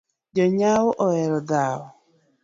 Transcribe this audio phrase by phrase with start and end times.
[0.35, 1.83] Jonyao ohero dhao